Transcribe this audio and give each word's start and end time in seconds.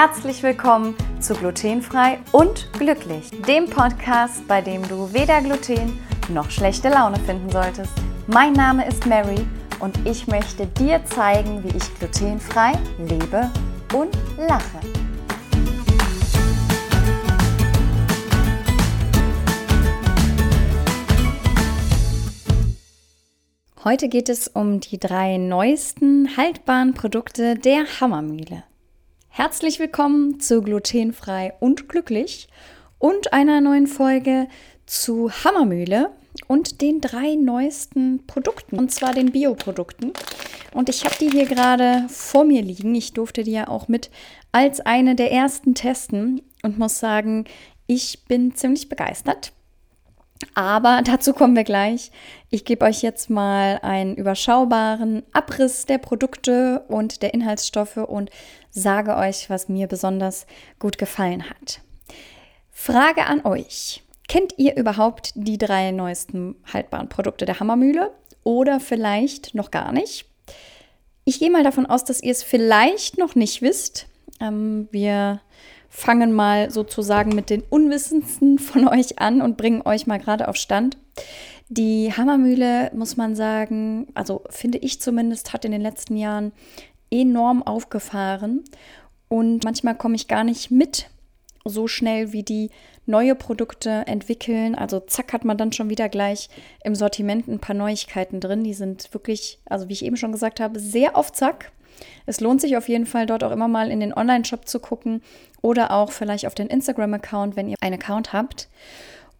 Herzlich 0.00 0.44
willkommen 0.44 0.94
zu 1.18 1.34
Glutenfrei 1.34 2.20
und 2.30 2.72
Glücklich, 2.74 3.32
dem 3.48 3.68
Podcast, 3.68 4.46
bei 4.46 4.60
dem 4.60 4.86
du 4.86 5.12
weder 5.12 5.40
Gluten 5.40 5.98
noch 6.28 6.52
schlechte 6.52 6.88
Laune 6.88 7.18
finden 7.18 7.50
solltest. 7.50 7.90
Mein 8.28 8.52
Name 8.52 8.86
ist 8.86 9.06
Mary 9.06 9.44
und 9.80 9.98
ich 10.06 10.28
möchte 10.28 10.68
dir 10.68 11.04
zeigen, 11.04 11.64
wie 11.64 11.76
ich 11.76 11.98
glutenfrei 11.98 12.74
lebe 12.96 13.50
und 13.92 14.16
lache. 14.36 14.78
Heute 23.82 24.08
geht 24.08 24.28
es 24.28 24.46
um 24.46 24.78
die 24.78 25.00
drei 25.00 25.38
neuesten 25.38 26.36
haltbaren 26.36 26.94
Produkte 26.94 27.56
der 27.56 27.84
Hammermühle. 28.00 28.62
Herzlich 29.38 29.78
willkommen 29.78 30.40
zu 30.40 30.62
Glutenfrei 30.62 31.52
und 31.60 31.88
Glücklich 31.88 32.48
und 32.98 33.32
einer 33.32 33.60
neuen 33.60 33.86
Folge 33.86 34.48
zu 34.84 35.30
Hammermühle 35.30 36.10
und 36.48 36.80
den 36.80 37.00
drei 37.00 37.36
neuesten 37.36 38.26
Produkten, 38.26 38.80
und 38.80 38.90
zwar 38.90 39.14
den 39.14 39.30
Bioprodukten. 39.30 40.12
Und 40.74 40.88
ich 40.88 41.04
habe 41.04 41.14
die 41.20 41.30
hier 41.30 41.46
gerade 41.46 42.06
vor 42.08 42.42
mir 42.42 42.62
liegen. 42.62 42.92
Ich 42.96 43.12
durfte 43.12 43.44
die 43.44 43.52
ja 43.52 43.68
auch 43.68 43.86
mit 43.86 44.10
als 44.50 44.80
eine 44.80 45.14
der 45.14 45.30
ersten 45.30 45.76
testen 45.76 46.42
und 46.64 46.76
muss 46.76 46.98
sagen, 46.98 47.44
ich 47.86 48.24
bin 48.24 48.56
ziemlich 48.56 48.88
begeistert. 48.88 49.52
Aber 50.54 51.02
dazu 51.04 51.32
kommen 51.32 51.54
wir 51.54 51.64
gleich. 51.64 52.10
Ich 52.50 52.64
gebe 52.64 52.84
euch 52.84 53.02
jetzt 53.02 53.30
mal 53.30 53.78
einen 53.82 54.16
überschaubaren 54.16 55.22
Abriss 55.32 55.86
der 55.86 55.98
Produkte 55.98 56.84
und 56.88 57.22
der 57.22 57.34
Inhaltsstoffe 57.34 57.96
und 57.98 58.30
sage 58.70 59.16
euch, 59.16 59.50
was 59.50 59.68
mir 59.68 59.86
besonders 59.86 60.46
gut 60.78 60.98
gefallen 60.98 61.48
hat. 61.48 61.80
Frage 62.70 63.26
an 63.26 63.44
euch. 63.44 64.02
Kennt 64.28 64.54
ihr 64.58 64.76
überhaupt 64.76 65.32
die 65.34 65.58
drei 65.58 65.90
neuesten 65.90 66.54
haltbaren 66.72 67.08
Produkte 67.08 67.46
der 67.46 67.60
Hammermühle 67.60 68.12
oder 68.44 68.78
vielleicht 68.78 69.54
noch 69.54 69.70
gar 69.70 69.92
nicht? 69.92 70.26
Ich 71.24 71.38
gehe 71.38 71.50
mal 71.50 71.64
davon 71.64 71.86
aus, 71.86 72.04
dass 72.04 72.22
ihr 72.22 72.32
es 72.32 72.42
vielleicht 72.42 73.18
noch 73.18 73.34
nicht 73.34 73.62
wisst. 73.62 74.06
Ähm, 74.40 74.88
wir 74.90 75.40
fangen 75.88 76.32
mal 76.32 76.70
sozusagen 76.70 77.34
mit 77.34 77.50
den 77.50 77.62
Unwissendsten 77.62 78.58
von 78.58 78.86
euch 78.88 79.18
an 79.18 79.42
und 79.42 79.56
bringen 79.56 79.82
euch 79.84 80.06
mal 80.06 80.18
gerade 80.18 80.48
auf 80.48 80.56
Stand. 80.56 80.98
Die 81.68 82.12
Hammermühle, 82.16 82.90
muss 82.94 83.16
man 83.16 83.34
sagen, 83.34 84.08
also 84.14 84.42
finde 84.48 84.78
ich 84.78 85.00
zumindest, 85.00 85.52
hat 85.52 85.64
in 85.64 85.72
den 85.72 85.82
letzten 85.82 86.16
Jahren 86.16 86.52
enorm 87.10 87.62
aufgefahren 87.62 88.64
und 89.28 89.64
manchmal 89.64 89.96
komme 89.96 90.16
ich 90.16 90.28
gar 90.28 90.44
nicht 90.44 90.70
mit 90.70 91.10
so 91.64 91.86
schnell, 91.86 92.32
wie 92.32 92.42
die 92.42 92.70
neue 93.06 93.34
Produkte 93.34 94.04
entwickeln. 94.06 94.74
Also 94.74 95.00
zack 95.00 95.32
hat 95.32 95.44
man 95.44 95.56
dann 95.56 95.72
schon 95.72 95.90
wieder 95.90 96.08
gleich 96.08 96.48
im 96.84 96.94
Sortiment 96.94 97.48
ein 97.48 97.58
paar 97.58 97.74
Neuigkeiten 97.74 98.40
drin. 98.40 98.64
Die 98.64 98.74
sind 98.74 99.12
wirklich, 99.14 99.58
also 99.66 99.88
wie 99.88 99.94
ich 99.94 100.04
eben 100.04 100.16
schon 100.16 100.32
gesagt 100.32 100.60
habe, 100.60 100.78
sehr 100.78 101.16
auf 101.16 101.32
Zack. 101.32 101.72
Es 102.26 102.40
lohnt 102.40 102.60
sich 102.60 102.76
auf 102.76 102.88
jeden 102.88 103.06
Fall 103.06 103.26
dort 103.26 103.42
auch 103.42 103.50
immer 103.50 103.68
mal 103.68 103.90
in 103.90 104.00
den 104.00 104.14
Online-Shop 104.14 104.68
zu 104.68 104.78
gucken 104.78 105.22
oder 105.62 105.90
auch 105.90 106.12
vielleicht 106.12 106.46
auf 106.46 106.54
den 106.54 106.68
Instagram-Account, 106.68 107.56
wenn 107.56 107.68
ihr 107.68 107.76
einen 107.80 108.00
Account 108.00 108.32
habt. 108.32 108.68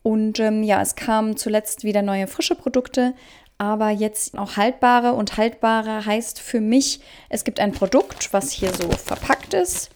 Und 0.03 0.41
ähm, 0.41 0.63
ja, 0.63 0.81
es 0.81 0.97
kamen 0.97 1.37
zuletzt 1.37 1.85
wieder 1.85 2.03
neue 2.03 2.27
frische 2.27 2.55
Produkte, 2.55 3.15
aber 3.59 3.91
jetzt 3.91 4.39
auch 4.39 4.57
haltbare. 4.57 5.13
Und 5.13 5.37
haltbare 5.37 6.07
heißt 6.07 6.41
für 6.41 6.61
mich, 6.61 7.01
es 7.29 7.45
gibt 7.45 7.61
ein 7.61 7.73
Produkt, 7.73 8.33
was 8.33 8.53
hier 8.53 8.73
so 8.73 8.89
verpackt 8.91 9.53
ist, 9.53 9.91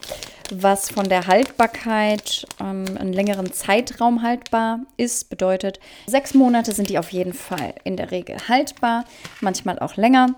was 0.51 0.91
von 0.91 1.07
der 1.07 1.27
Haltbarkeit 1.27 2.45
ähm, 2.59 2.85
einen 2.99 3.13
längeren 3.13 3.53
Zeitraum 3.53 4.21
haltbar 4.21 4.81
ist. 4.97 5.29
Bedeutet, 5.29 5.79
sechs 6.05 6.33
Monate 6.33 6.73
sind 6.73 6.89
die 6.89 6.99
auf 6.99 7.11
jeden 7.11 7.33
Fall 7.33 7.73
in 7.85 7.95
der 7.95 8.11
Regel 8.11 8.35
haltbar, 8.49 9.05
manchmal 9.39 9.79
auch 9.79 9.95
länger. 9.95 10.35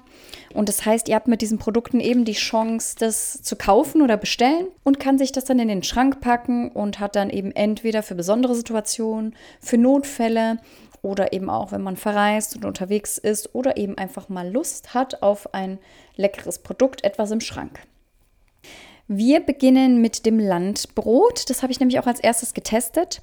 Und 0.53 0.69
das 0.69 0.85
heißt, 0.85 1.09
ihr 1.09 1.15
habt 1.15 1.27
mit 1.27 1.41
diesen 1.41 1.57
Produkten 1.57 1.99
eben 1.99 2.23
die 2.23 2.33
Chance, 2.33 2.95
das 2.97 3.41
zu 3.41 3.57
kaufen 3.57 4.01
oder 4.01 4.15
bestellen 4.15 4.67
und 4.83 5.01
kann 5.01 5.17
sich 5.17 5.33
das 5.33 5.43
dann 5.43 5.59
in 5.59 5.67
den 5.67 5.83
Schrank 5.83 6.21
packen 6.21 6.69
und 6.71 6.99
hat 6.99 7.17
dann 7.17 7.29
eben 7.29 7.51
entweder 7.51 8.03
für 8.03 8.15
besondere 8.15 8.55
Situationen, 8.55 9.35
für 9.59 9.77
Notfälle 9.77 10.59
oder 11.05 11.33
eben 11.33 11.51
auch, 11.51 11.71
wenn 11.71 11.83
man 11.83 11.97
verreist 11.97 12.55
und 12.55 12.65
unterwegs 12.65 13.19
ist 13.19 13.53
oder 13.53 13.77
eben 13.77 13.95
einfach 13.97 14.27
mal 14.27 14.51
Lust 14.51 14.95
hat 14.95 15.21
auf 15.21 15.53
ein 15.53 15.77
leckeres 16.15 16.59
Produkt, 16.59 17.03
etwas 17.03 17.29
im 17.29 17.41
Schrank. 17.41 17.79
Wir 19.07 19.39
beginnen 19.39 20.01
mit 20.01 20.25
dem 20.25 20.39
Landbrot. 20.39 21.47
Das 21.51 21.61
habe 21.61 21.71
ich 21.71 21.79
nämlich 21.79 21.99
auch 21.99 22.07
als 22.07 22.19
erstes 22.19 22.55
getestet. 22.55 23.21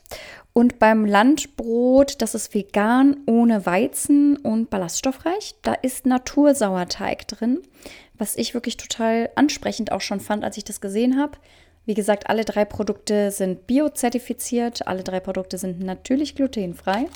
Und 0.53 0.79
beim 0.79 1.05
Landbrot, 1.05 2.23
das 2.23 2.37
ist 2.37 2.55
vegan, 2.55 3.17
ohne 3.27 3.67
Weizen 3.67 4.37
und 4.37 4.71
ballaststoffreich. 4.71 5.57
Da 5.63 5.75
ist 5.75 6.07
Natursauerteig 6.07 7.27
drin, 7.27 7.63
was 8.17 8.37
ich 8.37 8.55
wirklich 8.55 8.77
total 8.77 9.31
ansprechend 9.35 9.91
auch 9.91 10.01
schon 10.01 10.21
fand, 10.21 10.45
als 10.45 10.57
ich 10.57 10.63
das 10.63 10.81
gesehen 10.81 11.19
habe. 11.19 11.37
Wie 11.85 11.95
gesagt, 11.95 12.31
alle 12.31 12.45
drei 12.45 12.65
Produkte 12.65 13.33
sind 13.33 13.67
biozertifiziert, 13.67 14.87
alle 14.87 15.03
drei 15.03 15.19
Produkte 15.19 15.59
sind 15.59 15.81
natürlich 15.81 16.37
glutenfrei. 16.37 17.07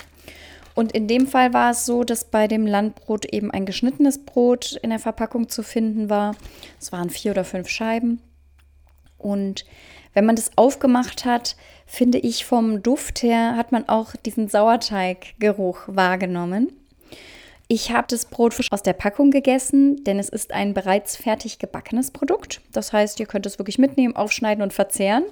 Und 0.76 0.92
in 0.92 1.08
dem 1.08 1.26
Fall 1.26 1.54
war 1.54 1.70
es 1.70 1.86
so, 1.86 2.04
dass 2.04 2.24
bei 2.24 2.46
dem 2.46 2.66
Landbrot 2.66 3.24
eben 3.24 3.50
ein 3.50 3.64
geschnittenes 3.64 4.24
Brot 4.24 4.78
in 4.82 4.90
der 4.90 4.98
Verpackung 4.98 5.48
zu 5.48 5.62
finden 5.62 6.10
war. 6.10 6.36
Es 6.78 6.92
waren 6.92 7.08
vier 7.08 7.32
oder 7.32 7.44
fünf 7.44 7.68
Scheiben. 7.68 8.20
Und 9.16 9.64
wenn 10.12 10.26
man 10.26 10.36
das 10.36 10.50
aufgemacht 10.56 11.24
hat, 11.24 11.56
finde 11.86 12.18
ich 12.18 12.44
vom 12.44 12.82
Duft 12.82 13.22
her, 13.22 13.56
hat 13.56 13.72
man 13.72 13.88
auch 13.88 14.16
diesen 14.16 14.48
Sauerteiggeruch 14.48 15.80
wahrgenommen. 15.86 16.70
Ich 17.68 17.90
habe 17.90 18.06
das 18.08 18.26
Brot 18.26 18.54
aus 18.70 18.82
der 18.82 18.92
Packung 18.92 19.30
gegessen, 19.30 20.04
denn 20.04 20.18
es 20.18 20.28
ist 20.28 20.52
ein 20.52 20.74
bereits 20.74 21.16
fertig 21.16 21.58
gebackenes 21.58 22.10
Produkt. 22.10 22.60
Das 22.72 22.92
heißt, 22.92 23.18
ihr 23.18 23.26
könnt 23.26 23.46
es 23.46 23.58
wirklich 23.58 23.78
mitnehmen, 23.78 24.14
aufschneiden 24.14 24.62
und 24.62 24.74
verzehren. 24.74 25.24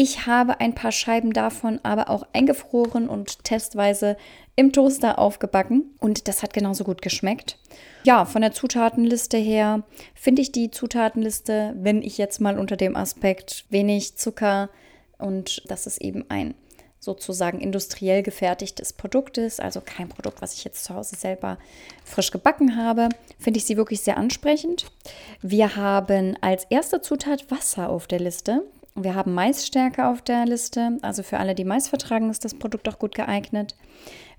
Ich 0.00 0.28
habe 0.28 0.60
ein 0.60 0.76
paar 0.76 0.92
Scheiben 0.92 1.32
davon 1.32 1.80
aber 1.82 2.08
auch 2.08 2.24
eingefroren 2.32 3.08
und 3.08 3.42
testweise 3.42 4.16
im 4.54 4.72
Toaster 4.72 5.18
aufgebacken 5.18 5.92
und 5.98 6.28
das 6.28 6.44
hat 6.44 6.52
genauso 6.52 6.84
gut 6.84 7.02
geschmeckt. 7.02 7.58
Ja, 8.04 8.24
von 8.24 8.42
der 8.42 8.52
Zutatenliste 8.52 9.38
her 9.38 9.82
finde 10.14 10.42
ich 10.42 10.52
die 10.52 10.70
Zutatenliste, 10.70 11.74
wenn 11.76 12.02
ich 12.02 12.16
jetzt 12.16 12.40
mal 12.40 12.60
unter 12.60 12.76
dem 12.76 12.94
Aspekt 12.94 13.64
wenig 13.70 14.16
Zucker 14.16 14.70
und 15.18 15.68
dass 15.68 15.86
es 15.86 15.98
eben 15.98 16.24
ein 16.28 16.54
sozusagen 17.00 17.60
industriell 17.60 18.22
gefertigtes 18.22 18.92
Produkt 18.92 19.36
ist, 19.36 19.60
also 19.60 19.80
kein 19.80 20.08
Produkt, 20.08 20.40
was 20.40 20.54
ich 20.54 20.62
jetzt 20.62 20.84
zu 20.84 20.94
Hause 20.94 21.16
selber 21.16 21.58
frisch 22.04 22.30
gebacken 22.30 22.76
habe, 22.76 23.08
finde 23.40 23.58
ich 23.58 23.64
sie 23.64 23.76
wirklich 23.76 24.02
sehr 24.02 24.16
ansprechend. 24.16 24.92
Wir 25.42 25.74
haben 25.74 26.36
als 26.40 26.66
erste 26.70 27.00
Zutat 27.00 27.50
Wasser 27.50 27.88
auf 27.88 28.06
der 28.06 28.20
Liste. 28.20 28.62
Wir 29.00 29.14
haben 29.14 29.32
Maisstärke 29.32 30.08
auf 30.08 30.22
der 30.22 30.44
Liste, 30.44 30.98
also 31.02 31.22
für 31.22 31.38
alle, 31.38 31.54
die 31.54 31.64
Mais 31.64 31.88
vertragen, 31.88 32.30
ist 32.30 32.44
das 32.44 32.54
Produkt 32.54 32.88
auch 32.88 32.98
gut 32.98 33.14
geeignet. 33.14 33.76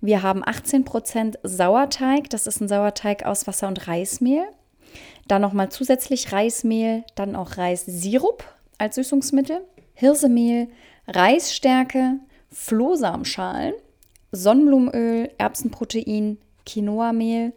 Wir 0.01 0.21
haben 0.21 0.43
18% 0.43 1.37
Sauerteig, 1.43 2.29
das 2.29 2.45
ist 2.45 2.59
ein 2.59 2.67
Sauerteig 2.67 3.25
aus 3.25 3.47
Wasser 3.47 3.69
und 3.69 3.87
Reismehl. 3.87 4.43
Dann 5.27 5.41
nochmal 5.41 5.69
zusätzlich 5.69 6.33
Reismehl, 6.33 7.05
dann 7.15 7.37
auch 7.37 7.57
Reissirup 7.57 8.43
als 8.77 8.95
Süßungsmittel, 8.95 9.61
Hirsemehl, 9.93 10.67
Reisstärke, 11.07 12.15
Flohsamenschalen, 12.51 13.73
Sonnenblumenöl, 14.33 15.31
Erbsenprotein, 15.37 16.37
Quinoa-Mehl 16.65 17.53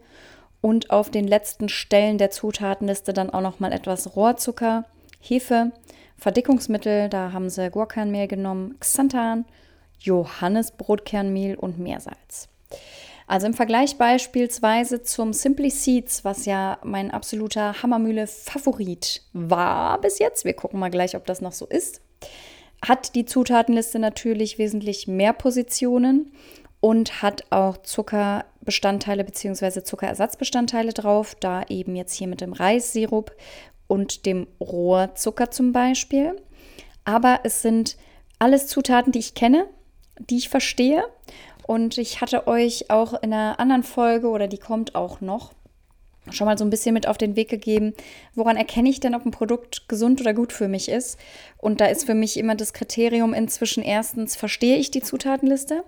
und 0.61 0.89
auf 0.89 1.09
den 1.09 1.27
letzten 1.27 1.67
Stellen 1.67 2.17
der 2.17 2.31
Zutatenliste 2.31 3.11
dann 3.11 3.29
auch 3.29 3.41
nochmal 3.41 3.73
etwas 3.73 4.15
Rohrzucker, 4.15 4.85
Hefe, 5.19 5.71
Verdickungsmittel, 6.23 7.09
da 7.09 7.33
haben 7.33 7.49
sie 7.49 7.69
Gurkenmehl 7.69 8.29
genommen, 8.29 8.77
Xanthan, 8.79 9.43
Johannisbrotkernmehl 9.99 11.55
und 11.55 11.79
Meersalz. 11.79 12.47
Also 13.27 13.47
im 13.47 13.53
Vergleich 13.53 13.97
beispielsweise 13.97 15.03
zum 15.03 15.33
Simply 15.33 15.69
Seeds, 15.69 16.23
was 16.23 16.45
ja 16.45 16.77
mein 16.81 17.11
absoluter 17.11 17.83
Hammermühle-Favorit 17.83 19.21
war 19.33 19.99
bis 19.99 20.19
jetzt, 20.19 20.45
wir 20.45 20.53
gucken 20.53 20.79
mal 20.79 20.89
gleich, 20.89 21.17
ob 21.17 21.25
das 21.25 21.41
noch 21.41 21.51
so 21.51 21.65
ist, 21.65 21.99
hat 22.81 23.15
die 23.15 23.25
Zutatenliste 23.25 23.99
natürlich 23.99 24.57
wesentlich 24.57 25.07
mehr 25.09 25.33
Positionen 25.33 26.31
und 26.79 27.21
hat 27.21 27.43
auch 27.49 27.77
Zuckerbestandteile 27.77 29.25
bzw. 29.25 29.83
Zuckerersatzbestandteile 29.83 30.93
drauf, 30.93 31.35
da 31.37 31.63
eben 31.67 31.97
jetzt 31.97 32.13
hier 32.13 32.27
mit 32.27 32.39
dem 32.39 32.53
Reissirup 32.53 33.33
und 33.87 34.25
dem 34.25 34.47
Rohrzucker 34.59 35.51
zum 35.51 35.71
Beispiel. 35.71 36.35
Aber 37.05 37.41
es 37.43 37.61
sind 37.61 37.97
alles 38.39 38.67
Zutaten, 38.67 39.11
die 39.11 39.19
ich 39.19 39.35
kenne, 39.35 39.67
die 40.19 40.37
ich 40.37 40.49
verstehe. 40.49 41.03
Und 41.65 41.97
ich 41.97 42.21
hatte 42.21 42.47
euch 42.47 42.89
auch 42.89 43.13
in 43.21 43.33
einer 43.33 43.59
anderen 43.59 43.83
Folge, 43.83 44.29
oder 44.29 44.47
die 44.47 44.57
kommt 44.57 44.95
auch 44.95 45.21
noch, 45.21 45.53
schon 46.31 46.45
mal 46.45 46.57
so 46.57 46.63
ein 46.63 46.69
bisschen 46.69 46.93
mit 46.93 47.07
auf 47.07 47.17
den 47.17 47.35
Weg 47.35 47.49
gegeben, 47.49 47.93
woran 48.33 48.55
erkenne 48.55 48.89
ich 48.89 48.99
denn, 48.99 49.15
ob 49.15 49.25
ein 49.25 49.31
Produkt 49.31 49.87
gesund 49.89 50.21
oder 50.21 50.33
gut 50.33 50.53
für 50.53 50.67
mich 50.67 50.89
ist. 50.89 51.19
Und 51.57 51.81
da 51.81 51.85
ist 51.85 52.05
für 52.05 52.13
mich 52.13 52.37
immer 52.37 52.55
das 52.55 52.73
Kriterium 52.73 53.33
inzwischen 53.33 53.83
erstens, 53.83 54.35
verstehe 54.35 54.77
ich 54.77 54.91
die 54.91 55.01
Zutatenliste? 55.01 55.83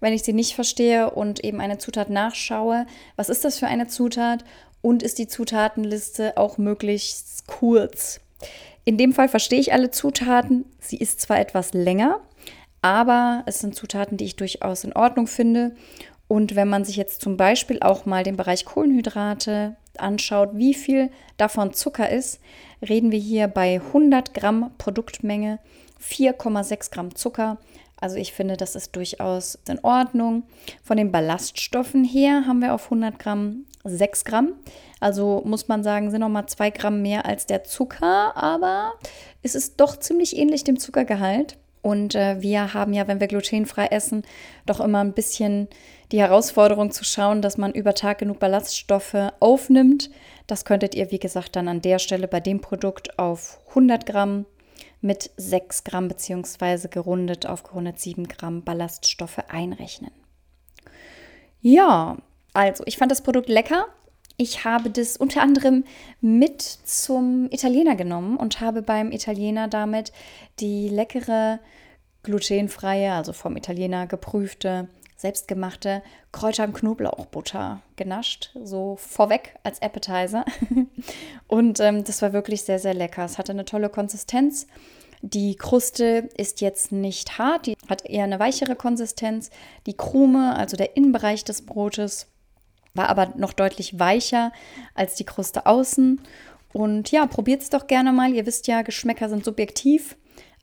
Wenn 0.00 0.12
ich 0.12 0.22
sie 0.22 0.32
nicht 0.32 0.54
verstehe 0.54 1.10
und 1.10 1.44
eben 1.44 1.60
eine 1.60 1.78
Zutat 1.78 2.10
nachschaue, 2.10 2.86
was 3.16 3.28
ist 3.28 3.44
das 3.44 3.58
für 3.58 3.66
eine 3.66 3.88
Zutat? 3.88 4.44
Und 4.82 5.02
ist 5.02 5.18
die 5.18 5.28
Zutatenliste 5.28 6.36
auch 6.36 6.58
möglichst 6.58 7.46
kurz? 7.46 8.20
In 8.84 8.96
dem 8.96 9.12
Fall 9.12 9.28
verstehe 9.28 9.60
ich 9.60 9.72
alle 9.72 9.90
Zutaten. 9.90 10.64
Sie 10.78 10.96
ist 10.96 11.20
zwar 11.20 11.38
etwas 11.38 11.74
länger, 11.74 12.20
aber 12.82 13.42
es 13.46 13.58
sind 13.58 13.74
Zutaten, 13.74 14.16
die 14.16 14.24
ich 14.24 14.36
durchaus 14.36 14.84
in 14.84 14.94
Ordnung 14.94 15.26
finde. 15.26 15.74
Und 16.28 16.56
wenn 16.56 16.68
man 16.68 16.84
sich 16.84 16.96
jetzt 16.96 17.20
zum 17.20 17.36
Beispiel 17.36 17.80
auch 17.80 18.06
mal 18.06 18.22
den 18.22 18.36
Bereich 18.36 18.64
Kohlenhydrate 18.64 19.76
anschaut, 19.98 20.50
wie 20.54 20.74
viel 20.74 21.10
davon 21.36 21.74
Zucker 21.74 22.08
ist, 22.08 22.40
reden 22.88 23.10
wir 23.10 23.18
hier 23.18 23.48
bei 23.48 23.80
100 23.84 24.32
Gramm 24.32 24.70
Produktmenge 24.78 25.58
4,6 26.00 26.90
Gramm 26.90 27.14
Zucker. 27.14 27.58
Also 28.00 28.16
ich 28.16 28.32
finde, 28.32 28.56
das 28.56 28.76
ist 28.76 28.96
durchaus 28.96 29.58
in 29.68 29.78
Ordnung. 29.80 30.44
Von 30.82 30.96
den 30.96 31.12
Ballaststoffen 31.12 32.04
her 32.04 32.44
haben 32.46 32.60
wir 32.60 32.74
auf 32.74 32.84
100 32.84 33.18
Gramm 33.18 33.66
6 33.84 34.24
Gramm. 34.24 34.54
Also 35.00 35.42
muss 35.44 35.68
man 35.68 35.82
sagen, 35.82 36.10
sind 36.10 36.20
noch 36.20 36.28
mal 36.28 36.46
2 36.46 36.70
Gramm 36.70 37.02
mehr 37.02 37.26
als 37.26 37.46
der 37.46 37.64
Zucker, 37.64 38.36
aber 38.36 38.92
es 39.42 39.54
ist 39.54 39.80
doch 39.80 39.96
ziemlich 39.96 40.36
ähnlich 40.36 40.64
dem 40.64 40.78
Zuckergehalt. 40.78 41.58
Und 41.82 42.14
äh, 42.14 42.42
wir 42.42 42.74
haben 42.74 42.92
ja, 42.92 43.08
wenn 43.08 43.20
wir 43.20 43.26
glutenfrei 43.26 43.86
essen, 43.86 44.22
doch 44.66 44.80
immer 44.80 45.00
ein 45.00 45.14
bisschen 45.14 45.68
die 46.12 46.20
Herausforderung 46.20 46.90
zu 46.90 47.04
schauen, 47.04 47.40
dass 47.40 47.56
man 47.56 47.72
über 47.72 47.94
Tag 47.94 48.18
genug 48.18 48.38
Ballaststoffe 48.38 49.32
aufnimmt. 49.40 50.10
Das 50.46 50.64
könntet 50.64 50.94
ihr, 50.94 51.10
wie 51.10 51.18
gesagt, 51.18 51.56
dann 51.56 51.68
an 51.68 51.80
der 51.80 51.98
Stelle 51.98 52.28
bei 52.28 52.40
dem 52.40 52.60
Produkt 52.60 53.18
auf 53.18 53.60
100 53.70 54.04
Gramm 54.04 54.44
mit 55.00 55.30
6 55.36 55.84
Gramm 55.84 56.08
beziehungsweise 56.08 56.88
gerundet 56.88 57.46
auf 57.46 57.62
gerundet 57.62 57.98
7 57.98 58.28
Gramm 58.28 58.62
Ballaststoffe 58.62 59.38
einrechnen. 59.48 60.10
Ja, 61.62 62.18
also 62.52 62.84
ich 62.86 62.96
fand 62.96 63.10
das 63.10 63.22
Produkt 63.22 63.48
lecker. 63.48 63.86
Ich 64.36 64.64
habe 64.64 64.88
das 64.88 65.16
unter 65.16 65.42
anderem 65.42 65.84
mit 66.20 66.62
zum 66.62 67.48
Italiener 67.50 67.94
genommen 67.94 68.36
und 68.36 68.60
habe 68.60 68.80
beim 68.80 69.12
Italiener 69.12 69.68
damit 69.68 70.12
die 70.60 70.88
leckere 70.88 71.60
glutenfreie, 72.22 73.12
also 73.12 73.32
vom 73.32 73.56
Italiener 73.56 74.06
geprüfte, 74.06 74.88
selbstgemachte 75.16 76.02
Kräuter- 76.32 76.64
und 76.64 76.72
Knoblauchbutter 76.72 77.82
genascht, 77.96 78.50
so 78.64 78.96
vorweg 78.96 79.56
als 79.62 79.82
Appetizer. 79.82 80.44
und 81.46 81.80
ähm, 81.80 82.04
das 82.04 82.22
war 82.22 82.32
wirklich 82.32 82.62
sehr, 82.62 82.78
sehr 82.78 82.94
lecker. 82.94 83.24
Es 83.24 83.36
hatte 83.36 83.52
eine 83.52 83.66
tolle 83.66 83.90
Konsistenz. 83.90 84.66
Die 85.22 85.54
Kruste 85.56 86.30
ist 86.38 86.62
jetzt 86.62 86.92
nicht 86.92 87.38
hart, 87.38 87.66
die 87.66 87.76
hat 87.88 88.06
eher 88.06 88.24
eine 88.24 88.38
weichere 88.38 88.74
Konsistenz. 88.74 89.50
Die 89.86 89.96
Krume, 89.96 90.56
also 90.56 90.78
der 90.78 90.96
Innenbereich 90.96 91.44
des 91.44 91.66
Brotes, 91.66 92.26
war 92.94 93.08
aber 93.08 93.32
noch 93.36 93.52
deutlich 93.52 93.98
weicher 93.98 94.52
als 94.94 95.14
die 95.14 95.24
Kruste 95.24 95.66
außen. 95.66 96.20
Und 96.72 97.10
ja, 97.10 97.26
probiert 97.26 97.62
es 97.62 97.70
doch 97.70 97.86
gerne 97.86 98.12
mal. 98.12 98.32
Ihr 98.32 98.46
wisst 98.46 98.66
ja, 98.66 98.82
Geschmäcker 98.82 99.28
sind 99.28 99.44
subjektiv. 99.44 100.16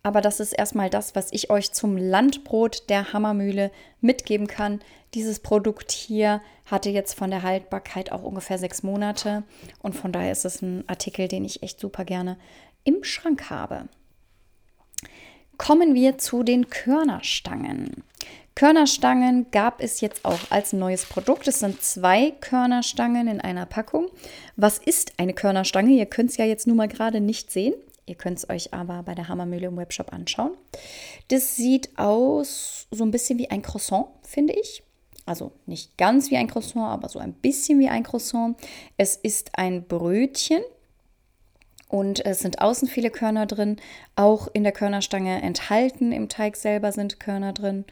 Aber 0.03 0.21
das 0.21 0.39
ist 0.39 0.53
erstmal 0.53 0.89
das, 0.89 1.15
was 1.15 1.33
ich 1.33 1.50
euch 1.50 1.74
zum 1.74 1.97
Landbrot 1.97 2.89
der 2.89 3.12
Hammermühle 3.12 3.71
mitgeben 4.00 4.47
kann. 4.47 4.79
Dieses 5.13 5.39
Produkt 5.39 5.91
hier 5.91 6.41
hatte 6.65 6.89
jetzt 6.89 7.13
von 7.13 7.29
der 7.29 7.44
Haltbarkeit 7.44 8.12
auch 8.12 8.24
ungefähr 8.24 8.57
sechs 8.57 8.83
Monate. 8.83 9.44
Und 9.81 9.95
von 9.95 10.12
daher 10.12 10.31
ist 10.31 10.45
es 10.45 10.62
ein 10.62 10.88
Artikel, 10.88 11.27
den 11.27 11.44
ich 11.44 11.63
echt 11.63 11.80
super 11.80 12.06
gerne 12.06 12.38
im 12.83 13.03
Schrank 13.03 13.50
habe. 13.50 13.89
Kommen 15.57 15.95
wir 15.95 16.18
zu 16.18 16.44
den 16.44 16.69
Körnerstangen. 16.69 18.03
Körnerstangen 18.57 19.51
gab 19.51 19.83
es 19.83 20.01
jetzt 20.01 20.25
auch 20.25 20.39
als 20.50 20.74
neues 20.74 21.06
Produkt. 21.06 21.48
Es 21.48 21.59
sind 21.59 21.80
zwei 21.83 22.31
Körnerstangen 22.31 23.27
in 23.27 23.39
einer 23.39 23.68
Packung. 23.68 24.07
Was 24.56 24.80
ist 24.80 25.13
eine 25.19 25.36
Körnerstange? 25.36 25.92
Ihr 25.92 26.07
könnt 26.07 26.31
es 26.31 26.38
ja 26.38 26.45
jetzt 26.45 26.65
nur 26.65 26.75
mal 26.75 26.88
gerade 26.88 27.21
nicht 27.21 27.51
sehen. 27.51 27.75
Ihr 28.07 28.15
könnt 28.15 28.39
es 28.39 28.50
euch 28.50 28.74
aber 28.74 29.04
bei 29.04 29.13
der 29.13 29.27
Hammermühle 29.27 29.68
im 29.68 29.77
Webshop 29.77 30.12
anschauen. 30.12 30.57
Das 31.27 31.56
sieht 31.56 32.00
aus 32.00 32.88
so 32.89 33.04
ein 33.04 33.12
bisschen 33.12 33.38
wie 33.38 33.51
ein 33.51 33.62
Croissant, 33.62 34.07
finde 34.24 34.54
ich. 34.54 34.81
Also 35.27 35.51
nicht 35.68 35.95
ganz 35.95 36.31
wie 36.31 36.38
ein 36.38 36.48
Croissant, 36.48 36.88
aber 36.88 37.09
so 37.09 37.19
ein 37.19 37.33
bisschen 37.33 37.77
wie 37.77 37.89
ein 37.89 38.01
Croissant. 38.01 38.57
Es 38.98 39.18
ist 39.18 39.51
ein 39.54 39.83
Brötchen 39.88 40.63
und 41.89 42.25
es 42.25 42.39
sind 42.39 42.61
außen 42.61 42.87
viele 42.87 43.09
Körner 43.09 43.45
drin, 43.45 43.77
auch 44.15 44.49
in 44.51 44.63
der 44.63 44.73
Körnerstange 44.73 45.41
enthalten. 45.41 46.11
Im 46.11 46.27
Teig 46.27 46.57
selber 46.57 46.91
sind 46.91 47.19
Körner 47.19 47.53
drin. 47.53 47.85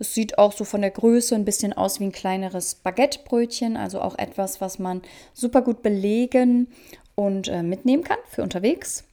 Es 0.00 0.14
sieht 0.14 0.38
auch 0.38 0.52
so 0.52 0.64
von 0.64 0.80
der 0.80 0.90
Größe 0.90 1.34
ein 1.34 1.44
bisschen 1.44 1.72
aus 1.72 2.00
wie 2.00 2.04
ein 2.04 2.12
kleineres 2.12 2.74
Baguettebrötchen, 2.74 3.76
also 3.76 4.00
auch 4.00 4.18
etwas, 4.18 4.60
was 4.60 4.78
man 4.78 5.02
super 5.32 5.62
gut 5.62 5.82
belegen 5.82 6.68
und 7.14 7.46
äh, 7.48 7.62
mitnehmen 7.62 8.02
kann 8.02 8.18
für 8.28 8.42
unterwegs. 8.42 9.04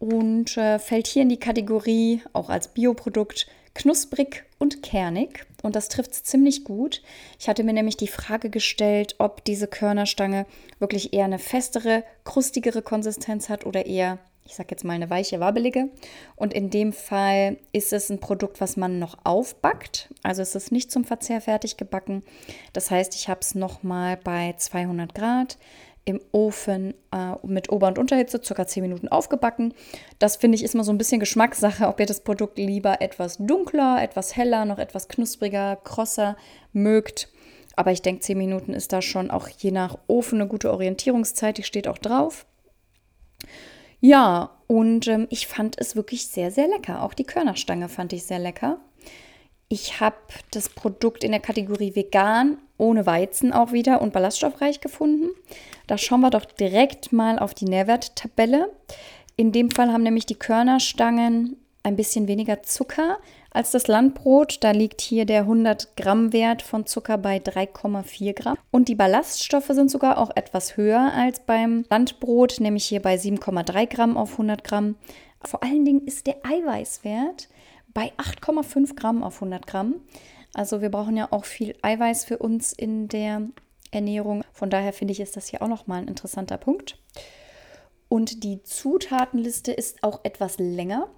Und 0.00 0.56
äh, 0.56 0.80
fällt 0.80 1.06
hier 1.06 1.22
in 1.22 1.28
die 1.28 1.38
Kategorie, 1.38 2.22
auch 2.32 2.50
als 2.50 2.66
Bioprodukt, 2.66 3.46
knusprig 3.74 4.44
und 4.58 4.82
kernig 4.82 5.46
und 5.62 5.76
das 5.76 5.88
trifft 5.88 6.12
es 6.12 6.22
ziemlich 6.24 6.64
gut. 6.64 7.02
Ich 7.38 7.48
hatte 7.48 7.64
mir 7.64 7.72
nämlich 7.72 7.96
die 7.96 8.08
Frage 8.08 8.50
gestellt, 8.50 9.14
ob 9.18 9.44
diese 9.44 9.66
Körnerstange 9.66 10.46
wirklich 10.78 11.12
eher 11.12 11.24
eine 11.24 11.38
festere, 11.38 12.04
krustigere 12.24 12.82
Konsistenz 12.82 13.48
hat 13.48 13.64
oder 13.64 13.86
eher, 13.86 14.18
ich 14.44 14.54
sag 14.54 14.70
jetzt 14.70 14.84
mal, 14.84 14.94
eine 14.94 15.08
weiche, 15.08 15.40
wabbelige. 15.40 15.88
Und 16.36 16.52
in 16.52 16.68
dem 16.68 16.92
Fall 16.92 17.58
ist 17.72 17.92
es 17.92 18.10
ein 18.10 18.20
Produkt, 18.20 18.60
was 18.60 18.76
man 18.76 18.98
noch 18.98 19.16
aufbackt. 19.24 20.12
Also 20.22 20.42
es 20.42 20.54
ist 20.54 20.72
nicht 20.72 20.90
zum 20.90 21.04
Verzehr 21.04 21.40
fertig 21.40 21.76
gebacken. 21.76 22.22
Das 22.72 22.90
heißt, 22.90 23.14
ich 23.14 23.28
habe 23.28 23.40
es 23.40 23.54
nochmal 23.54 24.16
bei 24.16 24.54
200 24.56 25.14
Grad 25.14 25.58
im 26.04 26.20
Ofen 26.32 26.94
äh, 27.12 27.34
mit 27.46 27.70
Ober- 27.70 27.88
und 27.88 27.98
Unterhitze 27.98 28.40
circa 28.42 28.66
10 28.66 28.82
Minuten 28.82 29.08
aufgebacken. 29.08 29.74
Das 30.18 30.36
finde 30.36 30.56
ich 30.56 30.64
ist 30.64 30.74
mal 30.74 30.84
so 30.84 30.92
ein 30.92 30.98
bisschen 30.98 31.20
Geschmackssache, 31.20 31.86
ob 31.86 32.00
ihr 32.00 32.06
das 32.06 32.24
Produkt 32.24 32.58
lieber 32.58 33.00
etwas 33.00 33.38
dunkler, 33.38 34.02
etwas 34.02 34.36
heller, 34.36 34.64
noch 34.64 34.78
etwas 34.78 35.08
knuspriger, 35.08 35.76
krosser 35.76 36.36
mögt. 36.72 37.28
Aber 37.76 37.92
ich 37.92 38.02
denke, 38.02 38.20
10 38.20 38.36
Minuten 38.36 38.74
ist 38.74 38.92
da 38.92 39.00
schon 39.00 39.30
auch 39.30 39.48
je 39.48 39.70
nach 39.70 39.98
Ofen 40.06 40.40
eine 40.40 40.48
gute 40.48 40.72
Orientierungszeit. 40.72 41.58
Die 41.58 41.62
steht 41.62 41.88
auch 41.88 41.98
drauf. 41.98 42.46
Ja, 44.00 44.58
und 44.66 45.06
ähm, 45.06 45.26
ich 45.30 45.46
fand 45.46 45.78
es 45.78 45.94
wirklich 45.94 46.26
sehr, 46.26 46.50
sehr 46.50 46.66
lecker. 46.66 47.02
Auch 47.02 47.14
die 47.14 47.24
Körnerstange 47.24 47.88
fand 47.88 48.12
ich 48.12 48.24
sehr 48.24 48.40
lecker. 48.40 48.78
Ich 49.72 50.00
habe 50.00 50.16
das 50.50 50.68
Produkt 50.68 51.24
in 51.24 51.30
der 51.30 51.40
Kategorie 51.40 51.96
vegan, 51.96 52.58
ohne 52.76 53.06
Weizen 53.06 53.54
auch 53.54 53.72
wieder 53.72 54.02
und 54.02 54.12
ballaststoffreich 54.12 54.82
gefunden. 54.82 55.30
Da 55.86 55.96
schauen 55.96 56.20
wir 56.20 56.28
doch 56.28 56.44
direkt 56.44 57.10
mal 57.10 57.38
auf 57.38 57.54
die 57.54 57.64
Nährwerttabelle. 57.64 58.70
In 59.36 59.50
dem 59.50 59.70
Fall 59.70 59.90
haben 59.90 60.02
nämlich 60.02 60.26
die 60.26 60.34
Körnerstangen 60.34 61.56
ein 61.84 61.96
bisschen 61.96 62.28
weniger 62.28 62.62
Zucker 62.62 63.16
als 63.50 63.70
das 63.70 63.86
Landbrot. 63.86 64.62
Da 64.62 64.72
liegt 64.72 65.00
hier 65.00 65.24
der 65.24 65.40
100 65.40 65.96
Gramm 65.96 66.34
Wert 66.34 66.60
von 66.60 66.84
Zucker 66.84 67.16
bei 67.16 67.38
3,4 67.38 68.34
Gramm. 68.34 68.58
Und 68.70 68.88
die 68.88 68.94
Ballaststoffe 68.94 69.68
sind 69.68 69.90
sogar 69.90 70.18
auch 70.18 70.32
etwas 70.34 70.76
höher 70.76 71.14
als 71.16 71.40
beim 71.40 71.86
Landbrot, 71.88 72.60
nämlich 72.60 72.84
hier 72.84 73.00
bei 73.00 73.14
7,3 73.14 73.86
Gramm 73.86 74.18
auf 74.18 74.32
100 74.32 74.64
Gramm. 74.64 74.96
Vor 75.42 75.62
allen 75.62 75.86
Dingen 75.86 76.06
ist 76.06 76.26
der 76.26 76.36
Eiweißwert 76.44 77.48
bei 77.94 78.12
8,5 78.16 78.94
Gramm 78.96 79.22
auf 79.22 79.36
100 79.36 79.66
Gramm. 79.66 79.96
Also 80.54 80.80
wir 80.80 80.90
brauchen 80.90 81.16
ja 81.16 81.28
auch 81.30 81.44
viel 81.44 81.74
Eiweiß 81.82 82.24
für 82.24 82.38
uns 82.38 82.72
in 82.72 83.08
der 83.08 83.48
Ernährung. 83.90 84.44
Von 84.52 84.70
daher 84.70 84.92
finde 84.92 85.12
ich, 85.12 85.20
ist 85.20 85.36
das 85.36 85.48
hier 85.48 85.62
auch 85.62 85.68
nochmal 85.68 86.02
ein 86.02 86.08
interessanter 86.08 86.58
Punkt. 86.58 86.98
Und 88.08 88.44
die 88.44 88.62
Zutatenliste 88.62 89.72
ist 89.72 90.02
auch 90.02 90.20
etwas 90.24 90.58
länger. 90.58 91.08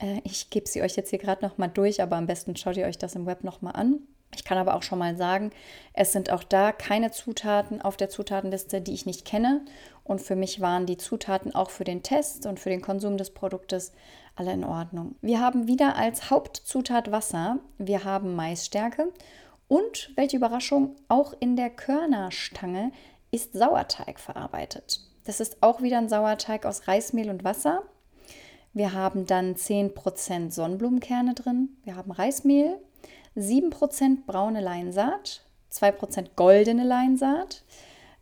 Äh, 0.00 0.20
ich 0.24 0.50
gebe 0.50 0.68
sie 0.68 0.82
euch 0.82 0.96
jetzt 0.96 1.10
hier 1.10 1.18
gerade 1.18 1.44
nochmal 1.44 1.68
durch, 1.68 2.02
aber 2.02 2.16
am 2.16 2.26
besten 2.26 2.56
schaut 2.56 2.76
ihr 2.76 2.86
euch 2.86 2.98
das 2.98 3.14
im 3.14 3.26
Web 3.26 3.44
nochmal 3.44 3.76
an. 3.76 4.00
Ich 4.40 4.44
kann 4.44 4.56
aber 4.56 4.74
auch 4.74 4.82
schon 4.82 4.98
mal 4.98 5.18
sagen, 5.18 5.50
es 5.92 6.12
sind 6.12 6.30
auch 6.30 6.42
da 6.42 6.72
keine 6.72 7.10
Zutaten 7.10 7.82
auf 7.82 7.98
der 7.98 8.08
Zutatenliste, 8.08 8.80
die 8.80 8.94
ich 8.94 9.04
nicht 9.04 9.26
kenne. 9.26 9.60
Und 10.02 10.22
für 10.22 10.34
mich 10.34 10.62
waren 10.62 10.86
die 10.86 10.96
Zutaten 10.96 11.54
auch 11.54 11.68
für 11.68 11.84
den 11.84 12.02
Test 12.02 12.46
und 12.46 12.58
für 12.58 12.70
den 12.70 12.80
Konsum 12.80 13.18
des 13.18 13.34
Produktes 13.34 13.92
alle 14.36 14.54
in 14.54 14.64
Ordnung. 14.64 15.14
Wir 15.20 15.40
haben 15.40 15.68
wieder 15.68 15.96
als 15.96 16.30
Hauptzutat 16.30 17.12
Wasser. 17.12 17.58
Wir 17.76 18.04
haben 18.04 18.34
Maisstärke. 18.34 19.12
Und, 19.68 20.10
welche 20.16 20.38
Überraschung, 20.38 20.96
auch 21.08 21.34
in 21.38 21.54
der 21.54 21.68
Körnerstange 21.68 22.92
ist 23.30 23.52
Sauerteig 23.52 24.18
verarbeitet. 24.18 25.00
Das 25.24 25.40
ist 25.40 25.62
auch 25.62 25.82
wieder 25.82 25.98
ein 25.98 26.08
Sauerteig 26.08 26.64
aus 26.64 26.88
Reismehl 26.88 27.28
und 27.28 27.44
Wasser. 27.44 27.82
Wir 28.72 28.94
haben 28.94 29.26
dann 29.26 29.54
10% 29.54 30.50
Sonnenblumenkerne 30.50 31.34
drin. 31.34 31.76
Wir 31.84 31.96
haben 31.96 32.10
Reismehl, 32.10 32.80
7% 33.36 34.26
braune 34.26 34.60
Leinsaat, 34.60 35.44
2% 35.72 36.30
goldene 36.36 36.84
Leinsaat, 36.84 37.64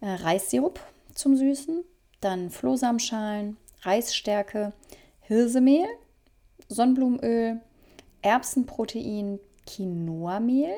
äh, 0.00 0.11
Reissirup 0.11 0.81
zum 1.15 1.37
Süßen, 1.37 1.85
dann 2.21 2.50
Flohsamenschalen, 2.50 3.57
Reisstärke, 3.83 4.73
Hirsemehl, 5.21 5.87
Sonnenblumenöl, 6.69 7.61
Erbsenprotein, 8.23 9.38
Quinoa-Mehl, 9.67 10.75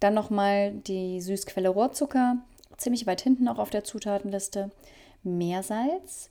dann 0.00 0.14
nochmal 0.14 0.72
die 0.72 1.20
Süßquelle 1.20 1.68
Rohrzucker, 1.68 2.38
ziemlich 2.76 3.06
weit 3.06 3.20
hinten 3.20 3.48
auch 3.48 3.58
auf 3.58 3.70
der 3.70 3.84
Zutatenliste, 3.84 4.70
Meersalz 5.22 6.30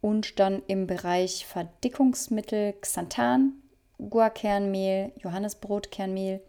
und 0.00 0.38
dann 0.38 0.62
im 0.66 0.86
Bereich 0.86 1.46
Verdickungsmittel 1.46 2.74
Xanthan, 2.80 3.54
Guarkernmehl, 3.98 5.12
Johannesbrotkernmehl 5.16 6.40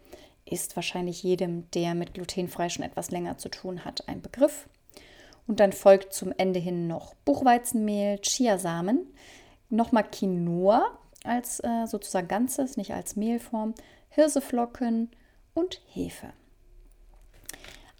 ist 0.44 0.76
wahrscheinlich 0.76 1.22
jedem, 1.22 1.70
der 1.72 1.94
mit 1.94 2.14
glutenfrei 2.14 2.68
schon 2.68 2.84
etwas 2.84 3.10
länger 3.10 3.38
zu 3.38 3.48
tun 3.48 3.84
hat, 3.84 4.08
ein 4.08 4.22
Begriff. 4.22 4.68
Und 5.46 5.60
dann 5.60 5.72
folgt 5.72 6.12
zum 6.12 6.32
Ende 6.36 6.60
hin 6.60 6.86
noch 6.86 7.14
Buchweizenmehl, 7.24 8.18
Chiasamen, 8.20 9.06
nochmal 9.68 10.04
Quinoa 10.04 10.98
als 11.24 11.60
äh, 11.60 11.86
sozusagen 11.86 12.28
Ganzes, 12.28 12.76
nicht 12.76 12.92
als 12.92 13.16
Mehlform, 13.16 13.74
Hirseflocken 14.10 15.10
und 15.54 15.80
Hefe. 15.88 16.32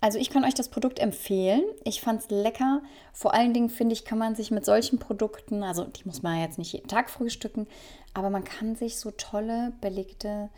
Also 0.00 0.18
ich 0.18 0.30
kann 0.30 0.44
euch 0.44 0.54
das 0.54 0.68
Produkt 0.68 0.98
empfehlen. 0.98 1.62
Ich 1.84 2.00
fand 2.00 2.22
es 2.22 2.30
lecker. 2.30 2.82
Vor 3.12 3.34
allen 3.34 3.52
Dingen 3.52 3.68
finde 3.68 3.92
ich, 3.92 4.04
kann 4.04 4.18
man 4.18 4.34
sich 4.34 4.50
mit 4.50 4.64
solchen 4.64 4.98
Produkten, 4.98 5.62
also 5.62 5.84
die 5.84 6.04
muss 6.06 6.22
man 6.22 6.40
jetzt 6.40 6.58
nicht 6.58 6.72
jeden 6.72 6.88
Tag 6.88 7.10
frühstücken, 7.10 7.66
aber 8.14 8.30
man 8.30 8.44
kann 8.44 8.76
sich 8.76 8.98
so 8.98 9.10
tolle 9.10 9.72
belegte 9.80 10.48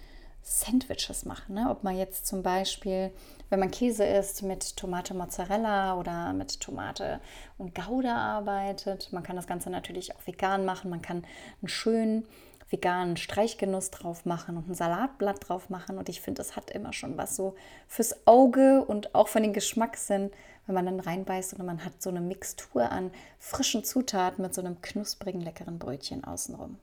Sandwiches 0.43 1.25
machen. 1.25 1.55
Ne? 1.55 1.69
Ob 1.71 1.85
man 1.85 1.97
jetzt 1.97 2.27
zum 2.27 2.43
Beispiel, 2.43 3.13
wenn 3.49 3.61
man 3.61 3.71
Käse 3.71 4.05
isst, 4.05 4.43
mit 4.43 4.77
Tomate 4.77 5.15
Mozzarella 5.15 5.99
oder 5.99 6.33
mit 6.33 6.61
Tomate 6.61 7.21
und 7.59 7.75
Gouda 7.75 8.17
arbeitet. 8.17 9.13
Man 9.13 9.23
kann 9.23 9.37
das 9.37 9.47
Ganze 9.47 9.71
natürlich 9.71 10.15
auch 10.15 10.27
vegan 10.27 10.65
machen. 10.65 10.91
Man 10.91 11.03
kann 11.03 11.25
einen 11.61 11.69
schönen 11.69 12.27
veganen 12.73 13.17
Streichgenuss 13.17 13.91
drauf 13.91 14.25
machen 14.25 14.57
und 14.57 14.69
ein 14.69 14.75
Salatblatt 14.75 15.49
drauf 15.49 15.71
machen. 15.71 15.99
Und 15.99 16.09
ich 16.09 16.21
finde, 16.21 16.43
es 16.43 16.57
hat 16.57 16.71
immer 16.71 16.93
schon 16.93 17.17
was 17.17 17.37
so 17.37 17.55
fürs 17.87 18.27
Auge 18.27 18.85
und 18.85 19.15
auch 19.15 19.29
von 19.29 19.43
den 19.43 19.53
Geschmackssinn, 19.53 20.31
wenn 20.67 20.75
man 20.75 20.87
dann 20.87 21.01
reinbeißt 21.01 21.55
und 21.55 21.67
man 21.67 21.85
hat 21.85 22.01
so 22.03 22.11
eine 22.11 22.21
Mixtur 22.21 22.91
an 22.91 23.11
frischen 23.39 23.85
Zutaten 23.85 24.43
mit 24.43 24.55
so 24.55 24.63
einem 24.63 24.81
knusprigen, 24.81 25.41
leckeren 25.41 25.79
Brötchen 25.79 26.25
außenrum. 26.25 26.79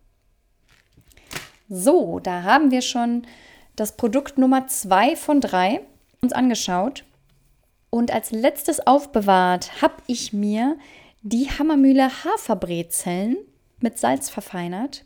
So, 1.69 2.19
da 2.19 2.43
haben 2.43 2.71
wir 2.71 2.81
schon 2.81 3.25
das 3.75 3.95
Produkt 3.95 4.37
Nummer 4.37 4.67
zwei 4.67 5.15
von 5.15 5.41
drei 5.41 5.81
uns 6.21 6.33
angeschaut. 6.33 7.05
Und 7.89 8.11
als 8.11 8.31
letztes 8.31 8.85
aufbewahrt 8.85 9.81
habe 9.81 9.95
ich 10.07 10.33
mir 10.33 10.77
die 11.21 11.49
Hammermühle 11.49 12.09
Haferbrezeln 12.23 13.37
mit 13.79 13.97
Salz 13.97 14.29
verfeinert. 14.29 15.05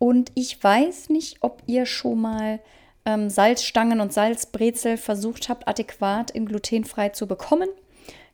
Und 0.00 0.32
ich 0.34 0.64
weiß 0.64 1.10
nicht, 1.10 1.36
ob 1.42 1.62
ihr 1.66 1.84
schon 1.84 2.22
mal 2.22 2.58
ähm, 3.04 3.28
Salzstangen 3.28 4.00
und 4.00 4.14
Salzbrezel 4.14 4.96
versucht 4.96 5.50
habt, 5.50 5.68
adäquat 5.68 6.30
in 6.30 6.46
glutenfrei 6.46 7.10
zu 7.10 7.26
bekommen. 7.26 7.68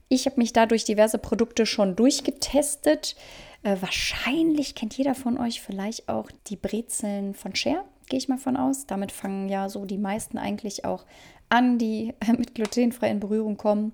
Ich 0.09 0.27
habe 0.27 0.39
mich 0.39 0.53
da 0.53 0.67
durch 0.67 0.85
diverse 0.85 1.19
Produkte 1.19 1.67
schon 1.67 1.97
durchgetestet. 1.97 3.17
Äh, 3.65 3.79
wahrscheinlich 3.81 4.77
kennt 4.77 4.97
jeder 4.97 5.17
von 5.17 5.39
euch 5.39 5.61
vielleicht 5.61 6.09
auch 6.09 6.31
die 6.47 6.55
Brezeln 6.55 7.35
von 7.35 7.57
Cher, 7.57 7.85
gehe 8.09 8.19
ich 8.19 8.29
mal 8.29 8.39
von 8.39 8.57
aus. 8.57 8.87
Damit 8.87 9.11
fangen 9.11 9.49
ja 9.49 9.69
so 9.69 9.87
die 9.87 9.99
meisten 9.99 10.39
eigentlich 10.39 10.85
auch 10.85 11.05
an, 11.49 11.79
die 11.79 12.15
mit 12.39 12.55
glutenfrei 12.55 13.11
in 13.11 13.19
Berührung 13.19 13.57
kommen. 13.57 13.93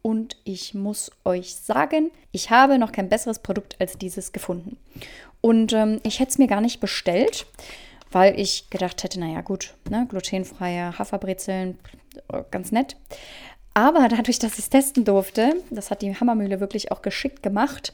Und 0.00 0.38
ich 0.44 0.72
muss 0.72 1.10
euch 1.26 1.54
sagen, 1.54 2.10
ich 2.32 2.48
habe 2.48 2.78
noch 2.78 2.92
kein 2.92 3.10
besseres 3.10 3.40
Produkt 3.40 3.76
als 3.78 3.98
dieses 3.98 4.32
gefunden. 4.32 4.78
Und 5.44 5.74
ähm, 5.74 6.00
ich 6.04 6.20
hätte 6.20 6.30
es 6.30 6.38
mir 6.38 6.46
gar 6.46 6.62
nicht 6.62 6.80
bestellt, 6.80 7.44
weil 8.10 8.40
ich 8.40 8.70
gedacht 8.70 9.04
hätte, 9.04 9.20
naja 9.20 9.42
gut, 9.42 9.74
ne, 9.90 10.06
glutenfreie 10.08 10.98
Haferbrezeln, 10.98 11.78
äh, 12.32 12.44
ganz 12.50 12.72
nett. 12.72 12.96
Aber 13.74 14.08
dadurch, 14.08 14.38
dass 14.38 14.54
ich 14.54 14.60
es 14.60 14.70
testen 14.70 15.04
durfte, 15.04 15.56
das 15.68 15.90
hat 15.90 16.00
die 16.00 16.18
Hammermühle 16.18 16.60
wirklich 16.60 16.90
auch 16.92 17.02
geschickt 17.02 17.42
gemacht, 17.42 17.92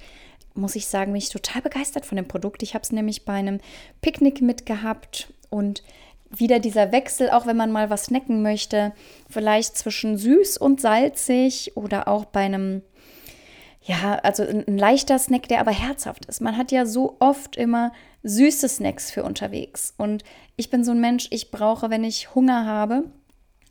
muss 0.55 0.77
ich 0.77 0.87
sagen, 0.87 1.11
bin 1.11 1.19
ich 1.19 1.31
total 1.31 1.61
begeistert 1.61 2.07
von 2.07 2.15
dem 2.15 2.29
Produkt. 2.29 2.63
Ich 2.63 2.75
habe 2.75 2.85
es 2.85 2.93
nämlich 2.93 3.25
bei 3.25 3.33
einem 3.33 3.59
Picknick 4.01 4.41
mitgehabt 4.43 5.33
und 5.49 5.83
wieder 6.31 6.61
dieser 6.61 6.93
Wechsel, 6.93 7.31
auch 7.31 7.47
wenn 7.47 7.57
man 7.57 7.73
mal 7.73 7.91
was 7.91 8.05
snacken 8.05 8.43
möchte, 8.43 8.93
vielleicht 9.29 9.77
zwischen 9.77 10.17
süß 10.17 10.57
und 10.57 10.81
salzig 10.81 11.77
oder 11.77 12.07
auch 12.07 12.27
bei 12.27 12.43
einem 12.43 12.83
ja, 13.83 14.17
also 14.17 14.43
ein, 14.43 14.79
leichter 14.79 15.19
Snack, 15.19 15.49
der 15.49 15.61
aber 15.61 15.71
herzhaft 15.71 16.27
ist. 16.27 16.41
Man 16.41 16.57
hat 16.57 16.71
ja 16.71 16.85
so 16.85 17.17
oft 17.19 17.57
immer 17.57 17.93
süße 18.23 18.69
Snacks 18.69 19.11
für 19.11 19.25
unterwegs. 19.25 19.95
Und 19.97 20.23
ich 20.57 20.69
bin 20.69 20.85
so 20.85 20.91
ein 20.93 21.01
Mensch, 21.01 21.29
ich 21.31 21.51
brauche, 21.51 21.89
wenn 21.89 22.05
ich 22.05 22.35
Hunger 22.35 22.67
habe, 22.67 23.05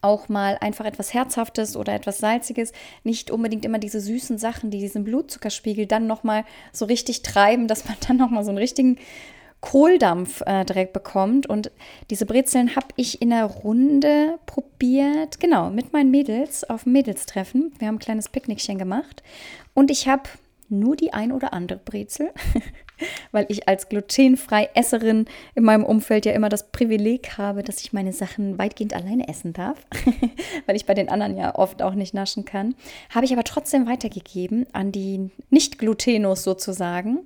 auch 0.01 0.29
mal 0.29 0.57
einfach 0.61 0.85
etwas 0.85 1.13
Herzhaftes 1.13 1.75
oder 1.75 1.93
etwas 1.93 2.19
Salziges, 2.19 2.71
nicht 3.03 3.29
unbedingt 3.31 3.65
immer 3.65 3.79
diese 3.79 3.99
süßen 3.99 4.37
Sachen, 4.37 4.71
die 4.71 4.79
diesen 4.79 5.03
Blutzuckerspiegel 5.03 5.85
dann 5.85 6.07
nochmal 6.07 6.45
so 6.71 6.85
richtig 6.85 7.21
treiben, 7.21 7.67
dass 7.67 7.85
man 7.85 7.97
dann 8.07 8.17
nochmal 8.17 8.43
so 8.43 8.49
einen 8.49 8.57
richtigen 8.57 8.97
Kohldampf 9.61 10.41
äh, 10.45 10.63
direkt 10.65 10.93
bekommt. 10.93 11.47
Und 11.47 11.71
diese 12.09 12.25
Brezeln 12.25 12.75
habe 12.75 12.87
ich 12.95 13.21
in 13.21 13.29
der 13.31 13.45
Runde 13.45 14.39
probiert, 14.45 15.39
genau, 15.39 15.69
mit 15.69 15.93
meinen 15.93 16.11
Mädels 16.11 16.63
auf 16.69 16.83
dem 16.83 16.93
Mädelstreffen. 16.93 17.73
Wir 17.77 17.87
haben 17.87 17.95
ein 17.95 17.99
kleines 17.99 18.29
Picknickchen 18.29 18.77
gemacht. 18.77 19.23
Und 19.73 19.91
ich 19.91 20.07
habe 20.07 20.23
nur 20.69 20.95
die 20.95 21.13
ein 21.13 21.31
oder 21.31 21.53
andere 21.53 21.79
Brezel, 21.79 22.31
weil 23.31 23.45
ich 23.49 23.67
als 23.67 23.89
glutenfrei 23.89 24.69
Esserin 24.75 25.25
in 25.55 25.63
meinem 25.63 25.83
Umfeld 25.83 26.25
ja 26.25 26.33
immer 26.33 26.49
das 26.49 26.71
Privileg 26.71 27.37
habe, 27.37 27.63
dass 27.63 27.81
ich 27.81 27.91
meine 27.91 28.13
Sachen 28.13 28.57
weitgehend 28.57 28.93
alleine 28.93 29.27
essen 29.27 29.53
darf, 29.53 29.79
weil 30.67 30.75
ich 30.75 30.85
bei 30.85 30.93
den 30.93 31.09
anderen 31.09 31.37
ja 31.37 31.55
oft 31.55 31.81
auch 31.81 31.95
nicht 31.95 32.13
naschen 32.13 32.45
kann. 32.45 32.75
Habe 33.09 33.25
ich 33.25 33.33
aber 33.33 33.43
trotzdem 33.43 33.87
weitergegeben 33.87 34.67
an 34.73 34.91
die 34.91 35.31
Nicht-Glutenos 35.49 36.43
sozusagen 36.43 37.25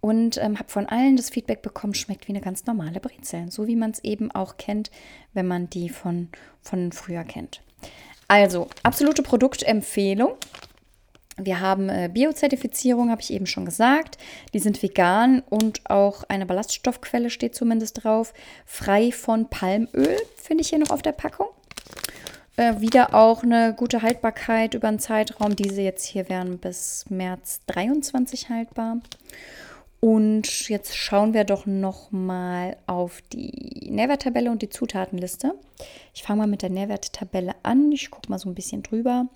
und 0.00 0.38
ähm, 0.38 0.58
habe 0.58 0.68
von 0.68 0.86
allen 0.86 1.16
das 1.16 1.30
Feedback 1.30 1.62
bekommen, 1.62 1.94
schmeckt 1.94 2.28
wie 2.28 2.32
eine 2.32 2.40
ganz 2.40 2.66
normale 2.66 3.00
Brezel, 3.00 3.50
so 3.50 3.66
wie 3.66 3.76
man 3.76 3.90
es 3.90 4.04
eben 4.04 4.30
auch 4.30 4.56
kennt, 4.56 4.90
wenn 5.34 5.46
man 5.46 5.68
die 5.70 5.88
von, 5.88 6.28
von 6.62 6.92
früher 6.92 7.24
kennt. 7.24 7.62
Also, 8.28 8.68
absolute 8.82 9.22
Produktempfehlung. 9.22 10.34
Wir 11.40 11.60
haben 11.60 11.88
äh, 11.88 12.10
Biozertifizierung, 12.12 13.10
habe 13.10 13.22
ich 13.22 13.32
eben 13.32 13.46
schon 13.46 13.64
gesagt. 13.64 14.18
Die 14.52 14.58
sind 14.58 14.82
vegan 14.82 15.42
und 15.48 15.88
auch 15.88 16.24
eine 16.24 16.46
Ballaststoffquelle 16.46 17.30
steht 17.30 17.54
zumindest 17.54 18.04
drauf. 18.04 18.34
Frei 18.66 19.12
von 19.12 19.48
Palmöl, 19.48 20.16
finde 20.36 20.62
ich 20.62 20.68
hier 20.68 20.78
noch 20.78 20.90
auf 20.90 21.02
der 21.02 21.12
Packung. 21.12 21.46
Äh, 22.56 22.80
wieder 22.80 23.14
auch 23.14 23.44
eine 23.44 23.72
gute 23.72 24.02
Haltbarkeit 24.02 24.74
über 24.74 24.88
einen 24.88 24.98
Zeitraum. 24.98 25.54
Diese 25.54 25.80
jetzt 25.80 26.04
hier 26.04 26.28
wären 26.28 26.58
bis 26.58 27.04
März 27.08 27.60
23 27.68 28.48
haltbar. 28.50 28.98
Und 30.00 30.68
jetzt 30.68 30.96
schauen 30.96 31.34
wir 31.34 31.44
doch 31.44 31.66
noch 31.66 32.12
mal 32.12 32.76
auf 32.86 33.20
die 33.32 33.88
Nährwerttabelle 33.90 34.50
und 34.50 34.62
die 34.62 34.68
Zutatenliste. 34.68 35.54
Ich 36.14 36.22
fange 36.22 36.40
mal 36.40 36.46
mit 36.46 36.62
der 36.62 36.70
Nährwerttabelle 36.70 37.54
an. 37.64 37.90
Ich 37.90 38.10
gucke 38.10 38.30
mal 38.30 38.38
so 38.38 38.48
ein 38.48 38.54
bisschen 38.54 38.84
drüber. 38.84 39.26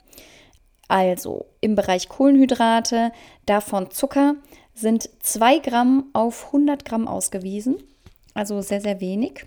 Also 0.86 1.46
im 1.60 1.74
Bereich 1.74 2.08
Kohlenhydrate, 2.08 3.12
davon 3.46 3.90
Zucker, 3.90 4.36
sind 4.74 5.08
2 5.20 5.58
Gramm 5.58 6.10
auf 6.12 6.46
100 6.46 6.84
Gramm 6.84 7.08
ausgewiesen. 7.08 7.82
Also 8.34 8.60
sehr, 8.60 8.80
sehr 8.80 9.00
wenig. 9.00 9.46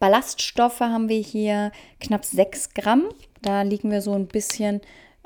Ballaststoffe 0.00 0.80
haben 0.80 1.08
wir 1.08 1.20
hier 1.20 1.70
knapp 2.00 2.24
6 2.24 2.74
Gramm. 2.74 3.08
Da 3.40 3.62
liegen 3.62 3.90
wir 3.90 4.02
so 4.02 4.14
ein 4.14 4.26
bisschen 4.26 4.80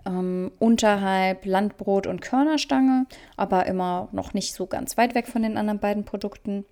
ähm, 0.06 0.52
unterhalb 0.58 1.44
Landbrot 1.44 2.06
und 2.06 2.20
Körnerstange, 2.20 3.06
aber 3.36 3.66
immer 3.66 4.08
noch 4.12 4.32
nicht 4.32 4.54
so 4.54 4.66
ganz 4.66 4.96
weit 4.96 5.14
weg 5.14 5.26
von 5.26 5.42
den 5.42 5.58
anderen 5.58 5.80
beiden 5.80 6.04
Produkten. 6.04 6.64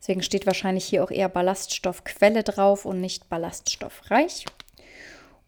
Deswegen 0.00 0.22
steht 0.22 0.46
wahrscheinlich 0.46 0.84
hier 0.84 1.04
auch 1.04 1.10
eher 1.10 1.28
Ballaststoffquelle 1.28 2.42
drauf 2.42 2.84
und 2.84 3.00
nicht 3.00 3.28
ballaststoffreich. 3.28 4.46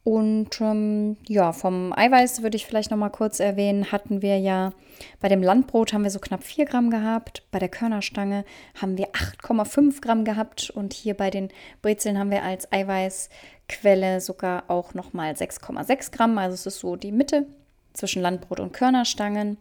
Und 0.02 0.60
ähm, 0.62 1.18
ja, 1.28 1.52
vom 1.52 1.92
Eiweiß 1.92 2.42
würde 2.42 2.56
ich 2.56 2.64
vielleicht 2.64 2.90
noch 2.90 2.96
mal 2.96 3.10
kurz 3.10 3.38
erwähnen, 3.38 3.92
hatten 3.92 4.22
wir 4.22 4.38
ja 4.38 4.72
bei 5.20 5.28
dem 5.28 5.42
Landbrot 5.42 5.92
haben 5.92 6.04
wir 6.04 6.10
so 6.10 6.18
knapp 6.18 6.42
4 6.42 6.64
Gramm 6.64 6.90
gehabt, 6.90 7.42
bei 7.50 7.58
der 7.58 7.68
Körnerstange 7.68 8.44
haben 8.80 8.96
wir 8.96 9.08
8,5 9.10 10.00
Gramm 10.00 10.24
gehabt 10.24 10.70
und 10.70 10.94
hier 10.94 11.14
bei 11.14 11.30
den 11.30 11.48
Brezeln 11.82 12.18
haben 12.18 12.30
wir 12.30 12.42
als 12.42 12.70
Eiweißquelle 12.72 14.20
sogar 14.20 14.64
auch 14.68 14.94
noch 14.94 15.12
mal 15.12 15.32
6,6 15.32 16.12
Gramm. 16.12 16.38
Also 16.38 16.54
es 16.54 16.66
ist 16.66 16.80
so 16.80 16.96
die 16.96 17.12
Mitte 17.12 17.46
zwischen 17.92 18.22
Landbrot 18.22 18.60
und 18.60 18.72
Körnerstangen. 18.72 19.58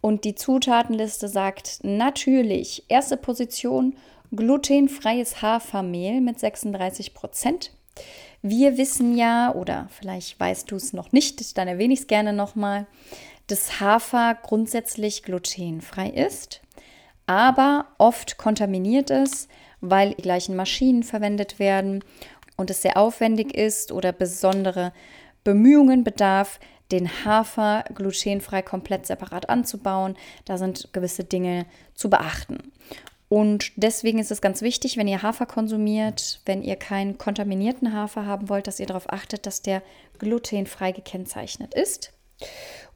Und 0.00 0.24
die 0.24 0.34
Zutatenliste 0.34 1.28
sagt 1.28 1.80
natürlich, 1.82 2.84
erste 2.88 3.16
Position, 3.16 3.96
glutenfreies 4.34 5.42
Hafermehl 5.42 6.20
mit 6.20 6.38
36 6.38 7.14
Prozent. 7.14 7.72
Wir 8.42 8.78
wissen 8.78 9.16
ja, 9.16 9.52
oder 9.52 9.88
vielleicht 9.90 10.38
weißt 10.38 10.70
du 10.70 10.76
es 10.76 10.92
noch 10.92 11.12
nicht, 11.12 11.58
dann 11.58 11.68
erwähne 11.68 11.94
ich 11.94 12.00
es 12.00 12.06
gerne 12.06 12.32
nochmal, 12.32 12.86
dass 13.48 13.80
Hafer 13.80 14.36
grundsätzlich 14.42 15.22
glutenfrei 15.22 16.08
ist, 16.10 16.60
aber 17.26 17.86
oft 17.98 18.38
kontaminiert 18.38 19.10
ist, 19.10 19.48
weil 19.80 20.14
die 20.14 20.22
gleichen 20.22 20.54
Maschinen 20.54 21.02
verwendet 21.02 21.58
werden 21.58 22.04
und 22.56 22.70
es 22.70 22.82
sehr 22.82 22.96
aufwendig 22.96 23.54
ist 23.54 23.90
oder 23.92 24.12
besondere 24.12 24.92
Bemühungen 25.44 26.04
bedarf, 26.04 26.60
den 26.90 27.24
Hafer 27.24 27.84
glutenfrei 27.94 28.62
komplett 28.62 29.06
separat 29.06 29.48
anzubauen. 29.48 30.16
Da 30.44 30.56
sind 30.58 30.92
gewisse 30.92 31.24
Dinge 31.24 31.66
zu 31.94 32.08
beachten. 32.08 32.72
Und 33.28 33.72
deswegen 33.76 34.18
ist 34.18 34.30
es 34.30 34.40
ganz 34.40 34.62
wichtig, 34.62 34.96
wenn 34.96 35.08
ihr 35.08 35.22
Hafer 35.22 35.44
konsumiert, 35.44 36.40
wenn 36.46 36.62
ihr 36.62 36.76
keinen 36.76 37.18
kontaminierten 37.18 37.92
Hafer 37.92 38.24
haben 38.24 38.48
wollt, 38.48 38.66
dass 38.66 38.80
ihr 38.80 38.86
darauf 38.86 39.12
achtet, 39.12 39.44
dass 39.44 39.60
der 39.60 39.82
glutenfrei 40.18 40.92
gekennzeichnet 40.92 41.74
ist. 41.74 42.12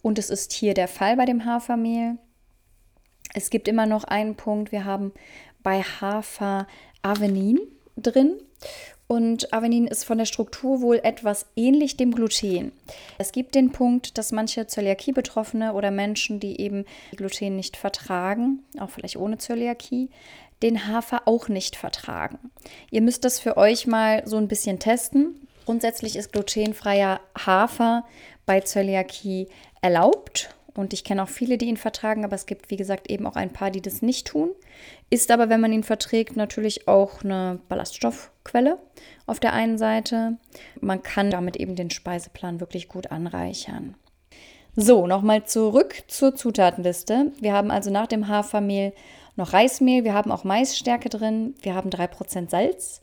Und 0.01 0.19
es 0.19 0.31
ist 0.31 0.53
hier 0.53 0.73
der 0.75 0.89
Fall 0.89 1.17
bei 1.17 1.27
dem 1.27 1.45
Hafermehl. 1.45 2.17
Es 3.35 3.51
gibt 3.51 3.69
immer 3.69 3.87
noch 3.87 4.05
einen 4.05 4.35
Punkt, 4.35 4.73
wir 4.73 4.85
haben 4.85 5.12
bei 5.62 5.83
Hafer 5.83 6.67
Avenin 7.03 7.61
drin. 7.97 8.41
Und 9.12 9.52
Avenin 9.52 9.87
ist 9.87 10.04
von 10.04 10.16
der 10.16 10.25
Struktur 10.25 10.81
wohl 10.81 10.99
etwas 11.02 11.45
ähnlich 11.54 11.99
dem 11.99 12.14
Gluten. 12.14 12.73
Es 13.19 13.33
gibt 13.33 13.54
den 13.54 13.71
Punkt, 13.71 14.16
dass 14.16 14.33
manche 14.33 14.66
Zöliakie-Betroffene 14.66 15.75
oder 15.75 15.90
Menschen, 15.90 16.40
die 16.40 16.59
eben 16.59 16.87
Gluten 17.14 17.54
nicht 17.54 17.76
vertragen, 17.76 18.62
auch 18.81 18.88
vielleicht 18.88 19.19
ohne 19.19 19.37
Zöliakie, 19.37 20.09
den 20.62 20.88
Hafer 20.88 21.28
auch 21.28 21.49
nicht 21.49 21.76
vertragen. 21.76 22.38
Ihr 22.90 23.02
müsst 23.02 23.26
das 23.26 23.38
für 23.38 23.59
euch 23.59 23.87
mal 23.87 24.23
so 24.25 24.38
ein 24.38 24.49
bisschen 24.49 24.78
testen. 24.78 25.47
Grundsätzlich 25.66 26.16
ist 26.16 26.33
glutenfreier 26.33 27.21
Hafer 27.37 28.07
bei 28.47 28.61
Zöliakie 28.61 29.49
erlaubt 29.83 30.54
und 30.75 30.93
ich 30.93 31.05
kenne 31.05 31.23
auch 31.23 31.29
viele, 31.29 31.59
die 31.59 31.67
ihn 31.67 31.76
vertragen, 31.76 32.25
aber 32.25 32.35
es 32.35 32.47
gibt, 32.47 32.71
wie 32.71 32.76
gesagt, 32.76 33.11
eben 33.11 33.26
auch 33.26 33.37
ein 33.37 33.52
paar, 33.52 33.71
die 33.71 33.83
das 33.83 34.02
nicht 34.02 34.26
tun. 34.26 34.50
Ist 35.11 35.31
aber, 35.31 35.49
wenn 35.49 35.61
man 35.61 35.73
ihn 35.73 35.85
verträgt, 35.85 36.37
natürlich 36.37 36.88
auch 36.88 37.23
eine 37.23 37.61
Ballaststoffquelle 37.69 38.79
auf 39.26 39.41
der 39.41 39.52
einen 39.52 39.79
Seite. 39.79 40.38
Man 40.81 41.02
kann 41.02 41.31
damit 41.31 41.57
eben 41.57 41.76
den 41.76 41.91
Speiseplan 41.91 42.61
wirklich 42.61 42.88
gut 42.88 43.11
anreichern. 43.11 43.97
So, 44.75 45.07
nochmal 45.07 45.45
zurück 45.45 46.05
zur 46.09 46.35
Zutatenliste. 46.35 47.33
Wir 47.41 47.52
haben 47.52 47.71
also 47.71 47.91
nach 47.91 48.07
dem 48.07 48.29
Hafermehl 48.29 48.95
noch 49.37 49.52
Reismehl, 49.52 50.05
wir 50.05 50.14
haben 50.14 50.33
auch 50.33 50.45
Maisstärke 50.45 51.09
drin, 51.09 51.55
wir 51.61 51.75
haben 51.75 51.91
3% 51.91 52.50
Salz, 52.50 53.02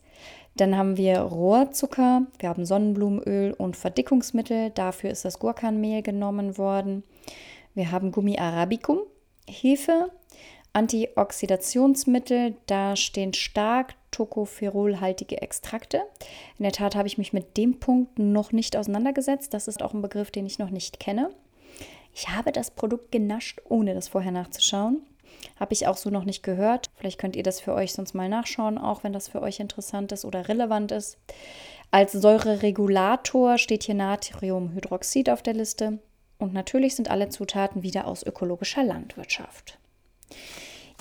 dann 0.56 0.76
haben 0.76 0.96
wir 0.96 1.20
Rohrzucker, 1.20 2.22
wir 2.38 2.48
haben 2.48 2.66
Sonnenblumenöl 2.66 3.52
und 3.52 3.76
Verdickungsmittel. 3.76 4.70
Dafür 4.70 5.10
ist 5.10 5.24
das 5.24 5.38
Gurkanmehl 5.38 6.02
genommen 6.02 6.58
worden. 6.58 7.04
Wir 7.74 7.92
haben 7.92 8.12
Gummi 8.12 8.38
Arabicum, 8.38 9.00
Hefe, 9.48 10.10
Antioxidationsmittel. 10.72 12.56
Da 12.66 12.96
stehen 12.96 13.32
stark 13.32 13.94
tocopherolhaltige 14.10 15.40
Extrakte. 15.40 16.02
In 16.58 16.64
der 16.64 16.72
Tat 16.72 16.96
habe 16.96 17.08
ich 17.08 17.18
mich 17.18 17.32
mit 17.32 17.56
dem 17.56 17.78
Punkt 17.78 18.18
noch 18.18 18.52
nicht 18.52 18.76
auseinandergesetzt. 18.76 19.54
Das 19.54 19.68
ist 19.68 19.82
auch 19.82 19.94
ein 19.94 20.02
Begriff, 20.02 20.30
den 20.30 20.46
ich 20.46 20.58
noch 20.58 20.70
nicht 20.70 21.00
kenne. 21.00 21.30
Ich 22.12 22.28
habe 22.28 22.52
das 22.52 22.72
Produkt 22.72 23.12
genascht, 23.12 23.60
ohne 23.68 23.94
das 23.94 24.08
vorher 24.08 24.32
nachzuschauen. 24.32 25.02
Habe 25.58 25.72
ich 25.72 25.86
auch 25.86 25.96
so 25.96 26.10
noch 26.10 26.24
nicht 26.24 26.42
gehört. 26.42 26.90
Vielleicht 26.96 27.20
könnt 27.20 27.36
ihr 27.36 27.44
das 27.44 27.60
für 27.60 27.72
euch 27.72 27.92
sonst 27.92 28.14
mal 28.14 28.28
nachschauen, 28.28 28.78
auch 28.78 29.04
wenn 29.04 29.12
das 29.12 29.28
für 29.28 29.42
euch 29.42 29.60
interessant 29.60 30.10
ist 30.12 30.24
oder 30.24 30.48
relevant 30.48 30.90
ist. 30.90 31.18
Als 31.92 32.12
Säureregulator 32.12 33.58
steht 33.58 33.84
hier 33.84 33.94
Natriumhydroxid 33.94 35.30
auf 35.30 35.42
der 35.42 35.54
Liste. 35.54 36.00
Und 36.40 36.52
natürlich 36.52 36.96
sind 36.96 37.10
alle 37.10 37.28
Zutaten 37.28 37.82
wieder 37.82 38.06
aus 38.06 38.24
ökologischer 38.24 38.82
Landwirtschaft. 38.82 39.78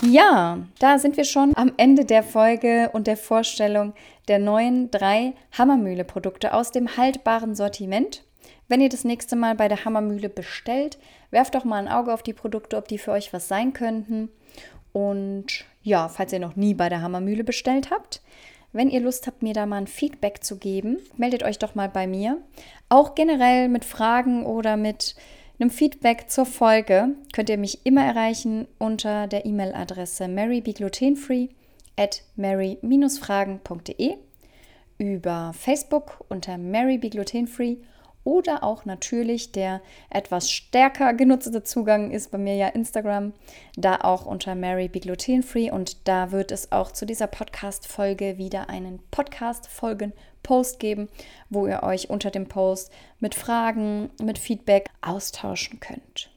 Ja, 0.02 0.60
da 0.80 0.98
sind 1.00 1.18
wir 1.18 1.26
schon 1.26 1.58
am 1.58 1.74
Ende 1.78 2.06
der 2.06 2.24
Folge 2.24 2.90
und 2.94 3.08
der 3.08 3.18
Vorstellung 3.18 3.94
der 4.28 4.40
neuen 4.40 4.92
drei 4.92 5.34
Hammermühle-Produkte 5.58 6.54
aus 6.54 6.72
dem 6.72 6.96
haltbaren 6.96 7.56
Sortiment. 7.56 8.24
Wenn 8.68 8.82
ihr 8.82 8.90
das 8.90 9.04
nächste 9.04 9.36
Mal 9.36 9.56
bei 9.56 9.68
der 9.68 9.84
Hammermühle 9.84 10.30
bestellt, 10.30 11.00
werft 11.32 11.56
doch 11.56 11.66
mal 11.66 11.78
ein 11.78 11.92
Auge 11.92 12.14
auf 12.14 12.24
die 12.24 12.34
Produkte, 12.34 12.78
ob 12.78 12.88
die 12.88 12.98
für 12.98 13.12
euch 13.12 13.34
was 13.34 13.48
sein 13.48 13.74
könnten. 13.74 14.30
Und 14.94 15.66
ja, 15.82 16.08
falls 16.08 16.32
ihr 16.32 16.40
noch 16.40 16.56
nie 16.56 16.74
bei 16.74 16.88
der 16.88 17.02
Hammermühle 17.02 17.44
bestellt 17.44 17.92
habt, 17.92 18.22
wenn 18.72 18.90
ihr 18.90 19.00
Lust 19.00 19.28
habt, 19.28 19.42
mir 19.42 19.54
da 19.54 19.66
mal 19.66 19.78
ein 19.78 19.88
Feedback 19.88 20.44
zu 20.44 20.58
geben, 20.58 20.98
meldet 21.18 21.44
euch 21.44 21.60
doch 21.60 21.76
mal 21.76 21.90
bei 21.90 22.08
mir. 22.08 22.38
Auch 22.88 23.16
generell 23.16 23.68
mit 23.70 23.86
Fragen 23.86 24.46
oder 24.46 24.78
mit 24.78 25.16
einem 25.60 25.70
Feedback 25.70 26.30
zur 26.30 26.46
Folge 26.46 27.16
könnt 27.34 27.50
ihr 27.50 27.58
mich 27.58 27.86
immer 27.86 28.06
erreichen 28.06 28.68
unter 28.78 29.28
der 29.28 29.46
E-Mail-Adresse 29.46 30.28
marybeglutenfree 30.28 31.50
at 31.98 32.24
mary-fragen.de 32.36 34.18
über 34.98 35.52
Facebook 35.54 36.24
unter 36.30 36.58
marybeglutenfree 36.58 37.78
oder 38.30 38.64
auch 38.64 38.86
natürlich 38.86 39.52
der 39.52 39.82
etwas 40.12 40.52
stärker 40.52 41.16
genutzte 41.16 41.64
Zugang 41.64 42.12
ist 42.12 42.30
bei 42.30 42.38
mir 42.38 42.56
ja 42.56 42.68
Instagram, 42.68 43.34
da 43.76 44.02
auch 44.02 44.28
unter 44.28 44.54
Mary 44.54 44.88
Be 44.88 45.00
Gluten 45.00 45.42
Free 45.42 45.72
und 45.72 46.08
da 46.08 46.32
wird 46.32 46.52
es 46.52 46.72
auch 46.72 46.92
zu 46.92 47.08
dieser 47.08 47.26
Podcast-Folge 47.26 48.38
wieder 48.38 48.70
einen 48.70 49.00
Podcast-Folgen-Post 49.10 50.80
geben, 50.80 51.10
wo 51.50 51.66
ihr 51.66 51.82
euch 51.82 52.12
unter 52.12 52.30
dem 52.30 52.48
Post 52.48 52.92
mit 53.20 53.34
Fragen, 53.34 54.12
mit 54.22 54.38
Feedback 54.38 54.92
austauschen 55.02 55.80
könnt. 55.80 56.30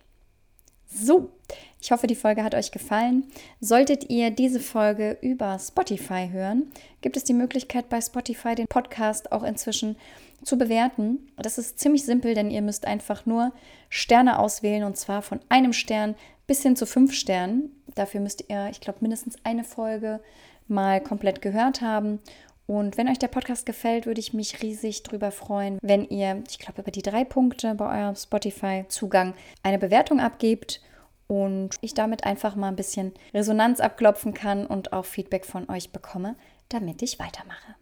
So, 0.95 1.31
ich 1.79 1.91
hoffe, 1.91 2.07
die 2.07 2.15
Folge 2.15 2.43
hat 2.43 2.55
euch 2.55 2.71
gefallen. 2.71 3.25
Solltet 3.61 4.09
ihr 4.09 4.31
diese 4.31 4.61
Folge 4.61 5.19
über 5.21 5.59
Spotify 5.59 6.29
hören, 6.31 6.71
gibt 7.03 7.17
es 7.19 7.25
die 7.25 7.35
Möglichkeit 7.35 7.91
bei 7.91 8.01
Spotify 8.01 8.55
den 8.55 8.67
Podcast 8.67 9.33
auch 9.33 9.43
inzwischen 9.43 9.97
zu 10.45 10.59
bewerten. 10.59 11.31
Das 11.37 11.59
ist 11.59 11.79
ziemlich 11.79 12.05
simpel, 12.05 12.35
denn 12.35 12.51
ihr 12.51 12.63
müsst 12.63 12.87
einfach 12.87 13.27
nur 13.27 13.53
Sterne 13.89 14.39
auswählen 14.39 14.85
und 14.85 14.97
zwar 14.97 15.23
von 15.23 15.41
einem 15.49 15.73
Stern 15.73 16.15
bis 16.47 16.63
hin 16.63 16.77
zu 16.77 16.87
fünf 16.87 17.15
Sternen. 17.15 17.83
Dafür 17.95 18.21
müsst 18.21 18.45
ihr, 18.49 18.69
ich 18.71 18.81
glaube, 18.81 18.99
mindestens 19.01 19.37
eine 19.45 19.65
Folge 19.65 20.21
mal 20.69 21.01
komplett 21.01 21.43
gehört 21.43 21.81
haben. 21.81 22.21
Und 22.67 22.97
wenn 22.97 23.09
euch 23.09 23.19
der 23.19 23.29
Podcast 23.29 23.67
gefällt, 23.67 24.07
würde 24.07 24.21
ich 24.21 24.33
mich 24.33 24.63
riesig 24.63 25.03
darüber 25.03 25.31
freuen, 25.31 25.79
wenn 25.83 26.05
ihr, 26.05 26.43
ich 26.49 26.59
glaube, 26.59 26.83
über 26.83 26.91
die 26.91 27.03
drei 27.03 27.25
Punkte 27.25 27.75
bei 27.75 28.03
eurem 28.03 28.15
Spotify-Zugang 28.15 29.35
eine 29.63 29.79
Bewertung 29.79 30.21
abgebt 30.21 30.81
und 31.27 31.77
ich 31.81 31.95
damit 31.95 32.25
einfach 32.25 32.57
mal 32.57 32.69
ein 32.69 32.77
bisschen 32.77 33.13
Resonanz 33.35 33.81
abklopfen 33.81 34.33
kann 34.33 34.67
und 34.67 34.93
auch 34.93 35.05
Feedback 35.05 35.45
von 35.45 35.69
euch 35.69 35.91
bekomme, 35.91 36.37
damit 36.69 37.03
ich 37.03 37.19
weitermache. 37.19 37.75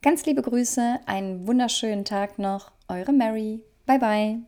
Ganz 0.00 0.24
liebe 0.26 0.42
Grüße, 0.42 1.00
einen 1.06 1.48
wunderschönen 1.48 2.04
Tag 2.04 2.38
noch, 2.38 2.70
eure 2.86 3.12
Mary. 3.12 3.64
Bye 3.84 3.98
bye. 3.98 4.38